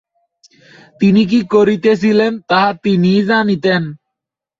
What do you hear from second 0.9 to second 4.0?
তিনি কি করিতেছিলেন, তাহা তিনিই জানিতেন।